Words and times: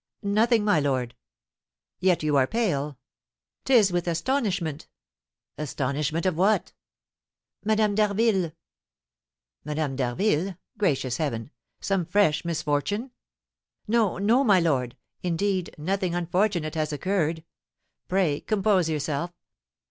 "Nothing, 0.23 0.65
my 0.65 0.79
lord." 0.79 1.13
"Yet 1.99 2.23
you 2.23 2.35
are 2.35 2.47
pale!" 2.47 2.97
"'Tis 3.65 3.91
with 3.91 4.07
astonishment." 4.07 4.87
"Astonishment 5.59 6.25
at 6.25 6.33
what?" 6.33 6.73
"Madame 7.63 7.93
d'Harville." 7.93 8.51
"Madame 9.63 9.95
d'Harville! 9.95 10.57
Gracious 10.75 11.17
heaven! 11.17 11.51
Some 11.81 12.05
fresh 12.07 12.43
misfortune?" 12.43 13.11
"No, 13.87 14.17
no, 14.17 14.43
my 14.43 14.59
lord 14.59 14.97
indeed, 15.21 15.75
nothing 15.77 16.15
unfortunate 16.15 16.73
has 16.73 16.91
occurred. 16.91 17.43
Pray 18.07 18.39
compose 18.41 18.89
yourself! 18.89 19.31